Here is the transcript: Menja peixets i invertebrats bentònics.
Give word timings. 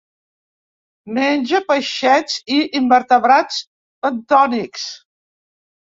Menja 1.17 1.59
peixets 1.73 2.39
i 2.57 2.57
invertebrats 2.81 3.63
bentònics. 4.07 4.89